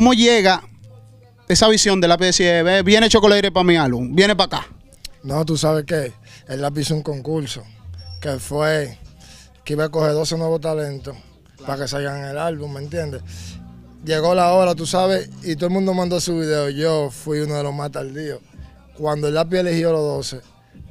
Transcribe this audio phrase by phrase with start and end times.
[0.00, 0.62] ¿cómo llega
[1.46, 4.68] esa visión de decir, "Ve, viene Chocolate para mi álbum, viene para acá?
[5.22, 6.14] No, tú sabes qué,
[6.48, 7.64] el lápiz hizo un concurso
[8.18, 8.96] que fue
[9.62, 11.14] que iba a coger 12 nuevos talentos
[11.66, 13.20] para que salgan el álbum, ¿me entiendes?
[14.02, 16.70] Llegó la hora, tú sabes, y todo el mundo mandó su video.
[16.70, 18.40] Yo fui uno de los más tardíos.
[18.96, 20.40] Cuando el lápiz eligió los 12,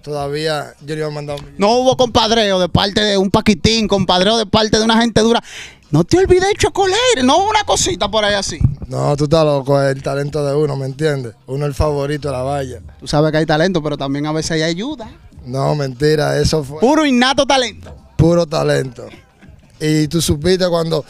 [0.04, 3.88] todavía yo le iba a mandar un No hubo compadreo de parte de un paquitín,
[3.88, 5.44] compadreo de parte de una gente dura.
[5.92, 8.60] No te olvides de Chocolate, no una cosita por ahí así.
[8.88, 11.34] No, tú estás loco, es el talento de uno, ¿me entiendes?
[11.48, 12.82] Uno es el favorito de la valla.
[13.00, 15.10] Tú sabes que hay talento, pero también a veces hay ayuda.
[15.46, 17.96] No, mentira, eso fue Puro innato talento.
[18.18, 19.08] puro talento.
[19.80, 21.04] Y tú supiste cuando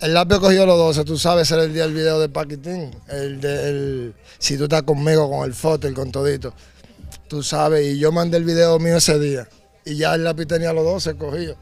[0.00, 2.90] el lápiz cogió los 12, tú sabes, era el día del video de Paquitín.
[3.08, 6.52] El de el, si tú estás conmigo con el fotel, con todito.
[7.28, 9.48] Tú sabes, y yo mandé el video mío ese día.
[9.84, 11.56] Y ya el lápiz tenía los 12 cogidos.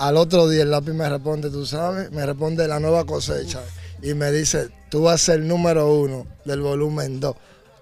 [0.00, 3.60] Al otro día el lápiz me responde, tú sabes, me responde la nueva cosecha.
[4.02, 7.36] Y me dice, tú vas a ser el número uno del volumen 2.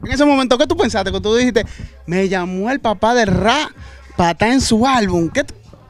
[0.04, 1.12] En ese momento, ¿qué tú pensaste?
[1.12, 1.64] Que tú dijiste,
[2.06, 3.70] me llamó el papá de Ra
[4.16, 5.28] para estar en su álbum.
[5.30, 5.44] ¿Qué,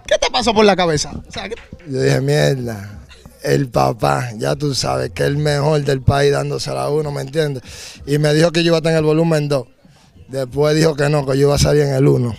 [0.06, 1.12] qué te pasó por la cabeza?
[1.28, 1.54] O sea, ¿qué-
[1.90, 3.00] Yo dije, mierda,
[3.42, 7.22] el papá, ya tú sabes, que es el mejor del país dándosela a uno, ¿me
[7.22, 7.62] entiendes?
[8.06, 9.66] Y me dijo que yo iba a estar en el volumen 2.
[10.28, 12.36] Después dijo que no, que yo iba a salir en el 1.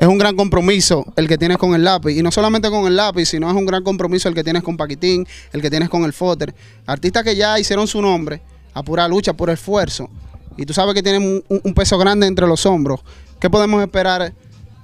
[0.00, 2.12] Es un gran compromiso el que tienes con el lápiz.
[2.12, 4.78] Y no solamente con el lápiz, sino es un gran compromiso el que tienes con
[4.78, 6.54] Paquitín, el que tienes con el Fotter.
[6.86, 8.40] Artistas que ya hicieron su nombre
[8.72, 10.08] a pura lucha, puro esfuerzo.
[10.56, 13.00] Y tú sabes que tienen un, peso grande entre los hombros.
[13.38, 14.32] ¿Qué podemos esperar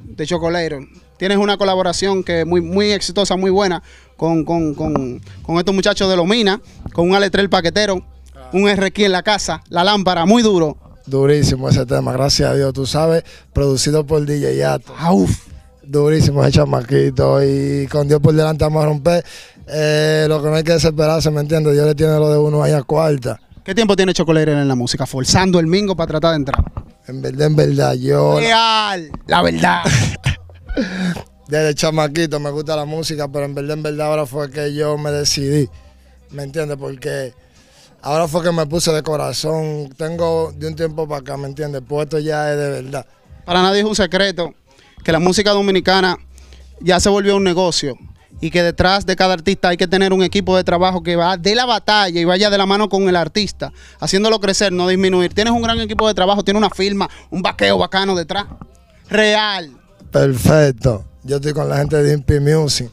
[0.02, 0.86] de Chocolate?
[1.16, 3.82] Tienes una colaboración que es muy, muy exitosa, muy buena
[4.18, 6.60] con, con, con, con estos muchachos de Lomina,
[6.92, 8.04] con un Aletrel paquetero,
[8.52, 10.76] un RQ en la casa, la lámpara, muy duro.
[11.06, 14.92] Durísimo ese tema, gracias a Dios, tú sabes, producido por DJ Yato.
[14.98, 15.30] Auf.
[15.84, 19.24] Durísimo ese chamaquito y con Dios por delante vamos a romper.
[19.68, 21.74] Eh, lo que no hay que desesperarse, ¿me entiendes?
[21.74, 23.40] Dios le tiene lo de uno ahí a cuarta.
[23.64, 25.06] ¿Qué tiempo tiene Chocolate en la música?
[25.06, 26.64] Forzando el mingo para tratar de entrar.
[27.06, 29.82] En verdad, en verdad, yo Real, la verdad.
[31.48, 34.98] desde chamaquito me gusta la música, pero en verdad, en verdad ahora fue que yo
[34.98, 35.68] me decidí,
[36.30, 36.76] ¿me entiendes?
[36.76, 37.32] Porque
[38.02, 41.82] ahora fue que me puse de corazón, tengo de un tiempo para acá, ¿me entiendes?
[41.86, 43.06] Puesto ya es de verdad.
[43.44, 44.54] Para nadie es un secreto
[45.04, 46.18] que la música dominicana
[46.80, 47.96] ya se volvió un negocio
[48.40, 51.36] y que detrás de cada artista hay que tener un equipo de trabajo que va
[51.36, 55.32] de la batalla y vaya de la mano con el artista, haciéndolo crecer, no disminuir.
[55.32, 58.46] Tienes un gran equipo de trabajo, tienes una firma, un vaqueo bacano detrás.
[59.08, 59.70] Real.
[60.10, 61.04] Perfecto.
[61.22, 62.90] Yo estoy con la gente de Impi Music,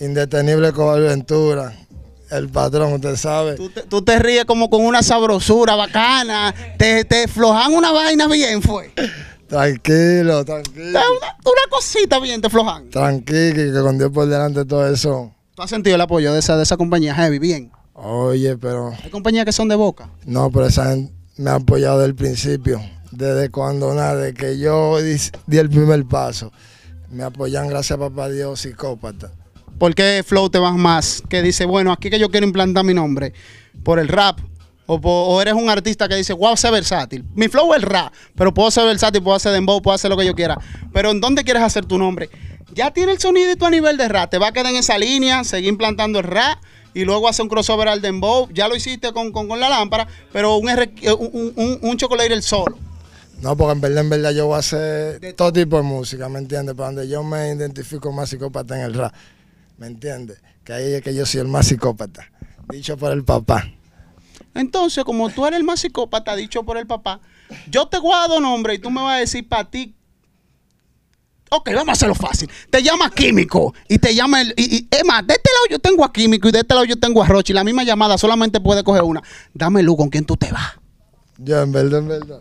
[0.00, 1.72] Indetenible con Ventura,
[2.30, 3.54] el patrón, usted sabe.
[3.56, 8.26] Tú te, tú te ríes como con una sabrosura bacana, te, te flojan una vaina
[8.26, 8.92] bien, fue.
[9.48, 10.88] Tranquilo, tranquilo.
[10.90, 12.90] Una, una cosita bien, te flojan.
[12.90, 15.32] Tranquilo, que con Dios por delante todo eso.
[15.54, 17.38] ¿Tú has sentido el apoyo de esa, de esa compañía heavy?
[17.38, 17.70] Bien.
[17.94, 20.10] Oye, pero Hay compañías que son de boca.
[20.26, 24.58] no, pero esa gente me ha apoyado desde el principio, desde cuando nada, desde que
[24.58, 25.16] yo di,
[25.46, 26.52] di el primer paso.
[27.10, 29.30] Me apoyan, gracias a papá Dios, psicópata.
[29.78, 31.22] ¿Por qué Flow te vas más?
[31.28, 33.32] Que dice, bueno, aquí que yo quiero implantar mi nombre.
[33.82, 34.38] ¿Por el rap?
[34.88, 37.24] O, eres un artista que dice, wow, ser versátil.
[37.34, 40.16] Mi flow es el rap, pero puedo ser versátil, puedo hacer dembow, puedo hacer lo
[40.16, 40.56] que yo quiera.
[40.92, 42.30] Pero ¿en dónde quieres hacer tu nombre?
[42.72, 44.30] Ya tiene el sonidito a nivel de rap.
[44.30, 46.58] Te va a quedar en esa línea, seguir implantando el rap
[46.94, 48.48] y luego hacer un crossover al dembow.
[48.52, 52.32] Ya lo hiciste con, con- con la lámpara, pero un, R- un, un, un chocolate
[52.32, 52.78] el solo.
[53.42, 56.38] No, porque en verdad, en verdad yo voy a hacer todo tipo de música, ¿me
[56.38, 56.74] entiendes?
[56.76, 59.12] Para donde yo me identifico más psicópata en el rap,
[59.78, 60.40] ¿me entiendes?
[60.64, 62.30] Que ahí es que yo soy el más psicópata,
[62.68, 63.70] dicho por el papá.
[64.54, 67.20] Entonces, como tú eres el más psicópata, dicho por el papá,
[67.70, 69.94] yo te guardo nombre y tú me vas a decir para ti.
[71.50, 72.50] Ok, vamos a hacerlo fácil.
[72.70, 74.52] Te llama Químico y te llama el.
[74.56, 76.96] Y, y- es de este lado yo tengo a Químico y de este lado yo
[76.98, 77.52] tengo a Rochi.
[77.52, 79.22] La misma llamada solamente puede coger una.
[79.54, 80.72] Dame luz con quién tú te vas.
[81.38, 82.40] Yo, en verdad, en verdad.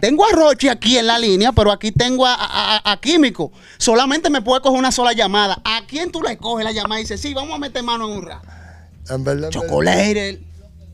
[0.00, 3.52] Tengo a Rochi aquí en la línea, pero aquí tengo a, a- a- Químico.
[3.78, 5.60] Solamente me puede coger una sola llamada.
[5.64, 8.18] ¿A quién tú le coges la llamada y dices, sí, vamos a meter mano en
[8.18, 8.42] un rap?
[9.08, 9.50] En verdad.
[9.50, 10.42] Chocolate.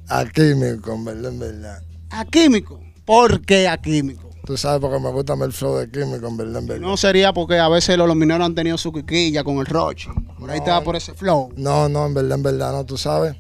[0.09, 1.83] A químico, en verdad, en verdad.
[2.11, 2.81] A Químico.
[3.05, 4.29] ¿Por qué a Químico?
[4.45, 6.83] Tú sabes porque me gusta el flow de químico, en verdad, en verdad.
[6.83, 10.09] No sería porque a veces los, los mineros han tenido su quiquilla con el Rochi.
[10.39, 11.53] Por ahí te va por ese flow.
[11.57, 13.37] No, no, en verdad, en verdad, no, tú sabes.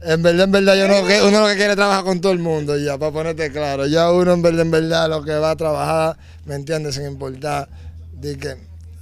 [0.00, 2.38] En verdad, en verdad, yo no, uno lo que quiere es trabajar con todo el
[2.38, 3.86] mundo ya, para ponerte claro.
[3.86, 6.94] Ya uno, en verdad, en verdad, lo que va a trabajar, ¿me entiendes?
[6.94, 7.68] Sin importar,
[8.12, 8.56] de que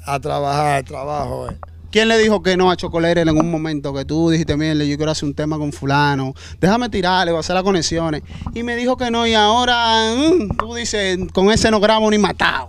[0.05, 1.57] a trabajar, trabajo, eh.
[1.91, 4.97] ¿Quién le dijo que no a Chocolate en un momento que tú dijiste, mire, yo
[4.97, 8.23] quiero hacer un tema con fulano, déjame tirarle, voy a hacer las conexiones?
[8.55, 12.19] Y me dijo que no, y ahora mm, tú dices, con ese no grabo ni
[12.19, 12.69] matado.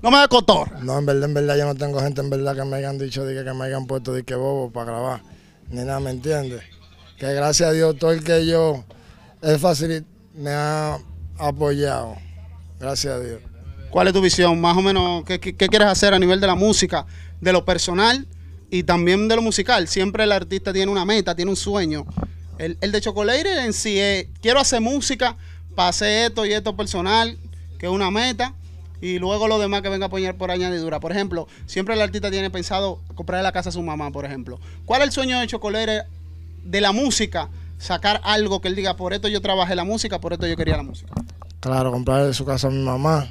[0.00, 0.78] No me da cotorra.
[0.80, 3.24] No, en verdad, en verdad, yo no tengo gente en verdad que me hayan dicho,
[3.24, 5.22] de que, que me hayan puesto de que bobo para grabar,
[5.70, 6.62] ni nada, ¿me entiendes?
[7.28, 8.84] Que gracias a Dios todo el que yo
[9.42, 10.98] he facilitado me ha
[11.38, 12.16] apoyado.
[12.78, 13.40] Gracias a Dios.
[13.90, 14.60] ¿Cuál es tu visión?
[14.60, 17.06] Más o menos, ¿qué, quieres hacer a nivel de la música,
[17.40, 18.26] de lo personal
[18.70, 19.86] y también de lo musical?
[19.86, 22.04] Siempre el artista tiene una meta, tiene un sueño.
[22.58, 25.36] El, el de Chocoleire en sí es, quiero hacer música
[25.76, 27.38] hacer esto y esto personal,
[27.78, 28.54] que es una meta,
[29.00, 31.00] y luego lo demás que venga a poner por añadidura.
[31.00, 34.60] Por ejemplo, siempre el artista tiene pensado comprar la casa a su mamá, por ejemplo.
[34.84, 36.04] ¿Cuál es el sueño de Chocoleire
[36.64, 37.48] de la música?
[37.78, 40.76] Sacar algo que él diga, por esto yo trabajé la música, por esto yo quería
[40.76, 41.12] la música.
[41.60, 43.30] Claro, comprarle su casa a mi mamá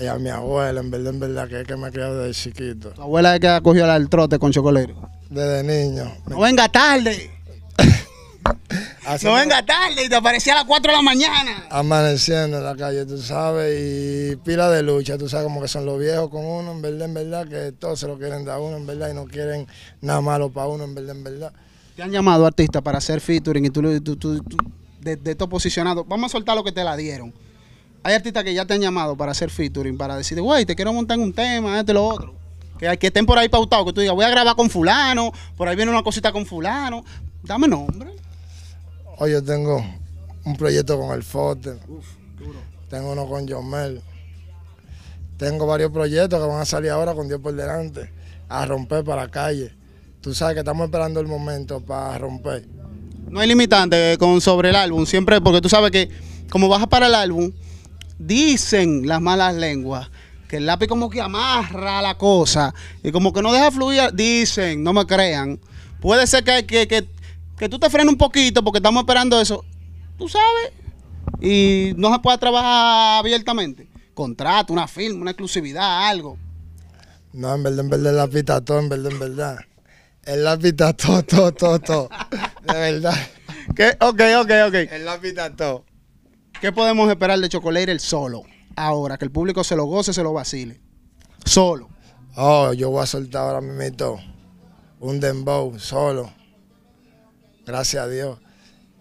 [0.00, 2.34] y a mi abuela, en verdad, en verdad, que es que me ha criado desde
[2.50, 4.94] chiquito, Tu abuela es que ha cogido el trote con Chocoleire.
[5.30, 6.12] desde niño.
[6.26, 7.30] No venga tarde.
[9.22, 11.66] No venga tarde y te aparecía a las 4 de la mañana.
[11.70, 15.84] amaneciendo en la calle, tú sabes, y pila de lucha, tú sabes como que son
[15.84, 18.60] los viejos con uno, en verdad, en verdad, que todos se lo quieren dar a
[18.60, 19.66] uno, en verdad, y no quieren
[20.00, 21.52] nada malo para uno, en verdad, en verdad.
[21.96, 24.56] Te han llamado artistas para hacer featuring y tú, lo- tú, tú- tú-
[25.00, 26.06] de, de estos posicionados.
[26.08, 27.32] Vamos a soltar lo que te la dieron.
[28.02, 30.92] Hay artistas que ya te han llamado para hacer featuring, para decir, güey, te quiero
[30.92, 32.34] montar un tema, este, lo otro.
[32.78, 35.68] Que, que estén por ahí pautados, que tú digas, voy a grabar con fulano, por
[35.68, 37.04] ahí viene una cosita con fulano.
[37.42, 38.10] Dame nombre.
[39.18, 39.84] Hoy yo tengo
[40.44, 41.74] un proyecto con el Fote,
[42.90, 44.02] tengo uno con Jomel,
[45.36, 48.10] tengo varios proyectos que van a salir ahora con Dios por delante,
[48.48, 49.72] a romper para la calle.
[50.24, 52.66] Tú sabes que estamos esperando el momento para romper.
[53.28, 56.08] No hay limitante con sobre el álbum, siempre, porque tú sabes que
[56.48, 57.52] como bajas para el álbum,
[58.18, 60.10] dicen las malas lenguas
[60.48, 64.82] que el lápiz como que amarra la cosa y como que no deja fluir, dicen,
[64.82, 65.60] no me crean.
[66.00, 67.06] Puede ser que, que, que,
[67.58, 69.62] que tú te frenes un poquito porque estamos esperando eso,
[70.16, 70.72] tú sabes,
[71.38, 73.90] y no se puede trabajar abiertamente.
[74.14, 76.38] Contrato, una firma, una exclusividad, algo.
[77.34, 79.58] No, en verdad, en verdad, el lápiz está todo, en verdad, en verdad.
[80.26, 82.08] El lápiz está todo, todo, todo, todo.
[82.66, 83.14] De verdad.
[83.74, 83.96] ¿Qué?
[84.00, 84.74] Ok, ok, ok.
[84.92, 85.84] El lápiz está todo.
[86.60, 88.42] ¿Qué podemos esperar de Chocoleire el solo?
[88.76, 90.80] Ahora, que el público se lo goce, se lo vacile.
[91.44, 91.88] Solo.
[92.36, 94.18] Oh, yo voy a soltar ahora mismo
[95.00, 96.32] un dembow solo.
[97.66, 98.38] Gracias a Dios.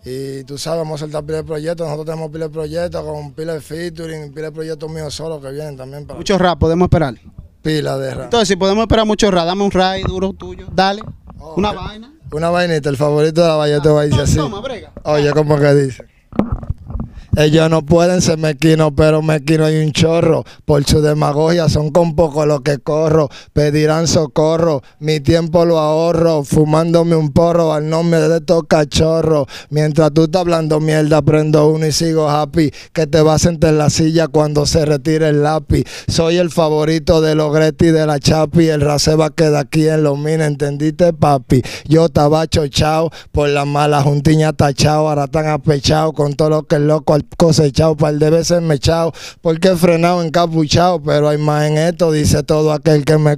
[0.05, 1.87] Y tú sabes, vamos a soltar pila de proyectos.
[1.87, 5.51] Nosotros tenemos pila de proyectos con pila de featuring, pila de proyectos míos solos que
[5.51, 7.15] vienen también para Mucho rap podemos esperar.
[7.63, 8.23] Pila de rap.
[8.25, 10.67] Entonces, si podemos esperar mucho rap, dame un rap duro tuyo.
[10.71, 11.01] Dale.
[11.39, 11.75] Oh, Una eh.
[11.75, 12.13] vaina.
[12.31, 14.37] Una vainita, el favorito de la valla te va a decir así.
[14.37, 14.91] Toma, brega.
[15.03, 16.03] Oye, ¿cómo que dice?
[17.35, 20.43] Ellos no pueden ser mequinos, pero mequino hay un chorro.
[20.65, 23.27] Por su demagogia son con poco lo que corro.
[23.53, 26.43] Pedirán socorro, mi tiempo lo ahorro.
[26.43, 29.47] Fumándome un porro al nombre de estos cachorros.
[29.71, 32.71] Mientras tú estás hablando mierda, prendo uno y sigo happy.
[32.93, 35.85] Que te vas a sentar en la silla cuando se retire el lápiz.
[36.07, 38.67] Soy el favorito de los Gretti de la Chapi.
[38.67, 41.63] El raseba queda aquí en los minas, ¿entendiste, papi?
[41.85, 45.09] Yo estaba chochao por la mala juntiña tachao.
[45.09, 47.95] Ahora están apechados con todo lo que el loco al cosechado.
[47.95, 51.01] Par de veces me echado porque he frenado encapuchado.
[51.01, 53.37] Pero hay más en esto, dice todo aquel que me ha.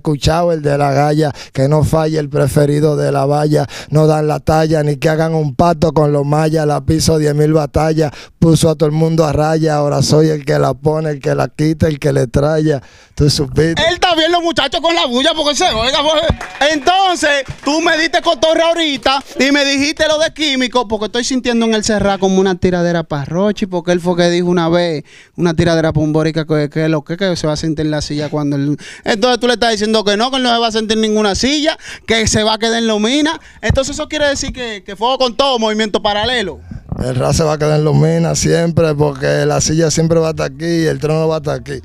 [0.52, 3.68] El de la galla, que no falle el preferido de la valla.
[3.90, 6.66] No dan la talla ni que hagan un pato con los mayas.
[6.66, 8.12] La piso diez mil batallas.
[8.46, 9.78] Puso a todo el mundo a raya.
[9.78, 12.80] Ahora soy el que la pone, el que la quita, el que le traya.
[13.16, 13.82] Tú supiste.
[13.88, 16.04] Él está bien los muchachos con la bulla porque se oiga.
[16.04, 16.72] pues.
[16.72, 21.66] Entonces, tú me diste cotorra ahorita y me dijiste lo de químico porque estoy sintiendo
[21.66, 25.06] en el cerrado como una tiradera para Rochi porque él fue que dijo una vez
[25.36, 28.78] una tiradera borica que, lo que, se va a sentir en la silla cuando él...
[29.06, 31.02] Entonces tú le estás diciendo que no, que él no se va a sentir en
[31.02, 33.42] ninguna silla, que se va a quedar en Lomina.
[33.64, 36.60] Entonces eso quiere decir que, que fuego con todo, movimiento paralelo.
[37.04, 40.28] El RA se va a quedar en los minas siempre porque la silla siempre va
[40.28, 41.82] a estar aquí y el trono va a estar aquí.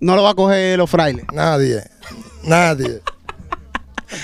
[0.00, 1.24] No lo va a coger los frailes.
[1.32, 1.82] Nadie.
[2.44, 3.00] Nadie.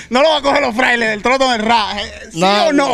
[0.09, 2.01] No lo va a coger los frailes del trono del Ra.
[2.01, 2.11] ¿eh?
[2.31, 2.87] ¿Sí nadie, o no?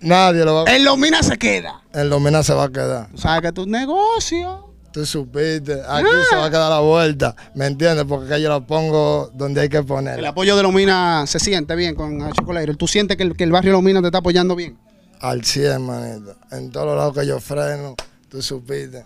[0.00, 1.82] Nadie lo va a En Lomina se queda.
[1.94, 3.08] En los minas se va a quedar.
[3.10, 4.64] Tú sabes que tu negocio.
[4.92, 5.74] Tú supiste.
[5.88, 6.24] Aquí Ah.
[6.28, 7.34] se va a quedar la vuelta.
[7.54, 8.04] ¿Me entiendes?
[8.06, 10.28] Porque acá yo la pongo donde hay que El ponerla.
[10.30, 12.74] apoyo de Lomina se siente bien con Chocolate.
[12.74, 14.76] Tú sientes que el, que el barrio Lomina te está apoyando bien.
[15.20, 16.36] Al 100, manito.
[16.50, 17.94] En todos los lados que yo freno,
[18.28, 19.04] tú supiste.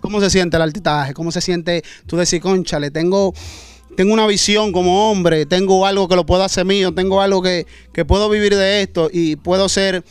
[0.00, 1.14] ¿Cómo se siente el altitaje?
[1.14, 3.32] ¿Cómo se siente tú decir, concha, le tengo,
[3.96, 7.66] tengo una visión como hombre, tengo algo que lo puedo hacer mío, tengo algo que,
[7.92, 10.04] que puedo vivir de esto y puedo ser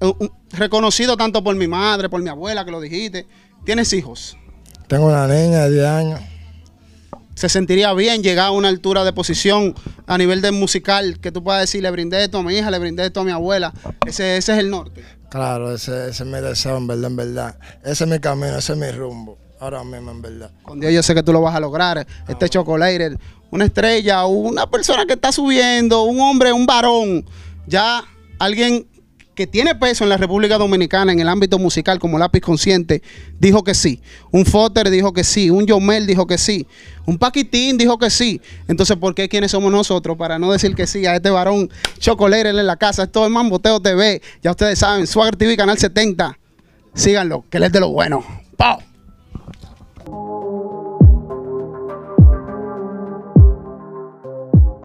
[0.00, 3.26] uh, uh, reconocido tanto por mi madre, por mi abuela, que lo dijiste.
[3.64, 4.36] ¿Tienes hijos?
[4.86, 6.20] Tengo una niña de 10 años.
[7.34, 9.74] Se sentiría bien llegar a una altura de posición
[10.06, 12.78] a nivel de musical que tú puedas decir, le brindé esto a mi hija, le
[12.78, 13.72] brindé esto a mi abuela.
[14.06, 15.02] Ese, ese es el norte.
[15.30, 17.58] Claro, ese, ese es mi deseo, en verdad, en verdad.
[17.84, 19.38] Ese es mi camino, ese es mi rumbo.
[19.58, 20.50] Ahora mismo, en verdad.
[20.62, 22.06] Con Dios yo sé que tú lo vas a lograr.
[22.28, 23.16] Este Chocolate,
[23.50, 27.24] una estrella, una persona que está subiendo, un hombre, un varón,
[27.66, 28.04] ya
[28.38, 28.86] alguien
[29.34, 33.02] que tiene peso en la República Dominicana en el ámbito musical como Lápiz Consciente,
[33.38, 34.00] dijo que sí.
[34.30, 35.50] Un Foter dijo que sí.
[35.50, 36.66] Un Yomel dijo que sí.
[37.04, 38.40] Un Paquitín dijo que sí.
[38.68, 42.48] Entonces, ¿por qué quiénes somos nosotros para no decir que sí a este varón chocolate
[42.48, 43.04] en la casa?
[43.04, 44.22] Esto es Mamboteo TV.
[44.42, 46.38] Ya ustedes saben, Swagger TV, Canal 70.
[46.94, 48.24] Síganlo, que él es de lo bueno.
[48.56, 48.78] ¡Pau!